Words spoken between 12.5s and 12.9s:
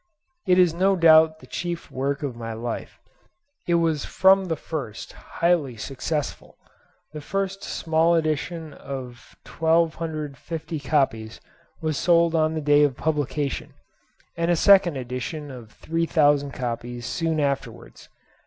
the day